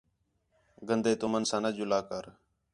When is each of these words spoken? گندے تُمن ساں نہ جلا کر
گندے 0.87 1.11
تُمن 1.19 1.43
ساں 1.49 1.61
نہ 1.63 1.69
جلا 1.77 1.99
کر 2.09 2.25